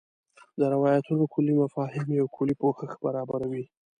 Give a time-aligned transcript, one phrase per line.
[0.59, 3.65] د روایتونو کُلي مفاهیم یو کُلي پوښښ برابروي.